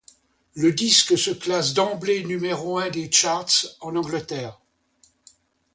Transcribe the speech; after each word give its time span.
Le 0.55 0.73
disque 0.73 1.15
se 1.15 1.29
classe 1.29 1.75
d'emblée 1.75 2.23
numéro 2.23 2.79
un 2.79 2.89
des 2.89 3.11
charts 3.11 3.67
en 3.81 3.95
Angleterre. 3.95 4.59